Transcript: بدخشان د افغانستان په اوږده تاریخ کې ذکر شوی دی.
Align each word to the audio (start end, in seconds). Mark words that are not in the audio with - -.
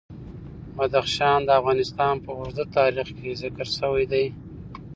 بدخشان 0.77 1.39
د 1.45 1.49
افغانستان 1.59 2.13
په 2.25 2.29
اوږده 2.37 2.65
تاریخ 2.77 3.07
کې 3.17 3.39
ذکر 3.41 3.65
شوی 3.77 4.05
دی. 4.11 4.25